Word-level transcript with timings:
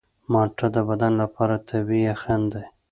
مالټه 0.31 0.67
د 0.75 0.77
بدن 0.89 1.13
لپاره 1.21 1.55
طبیعي 1.69 2.03
یخن 2.11 2.41
دی. 2.53 2.63